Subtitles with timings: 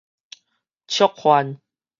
[0.87, 1.61] 觸犯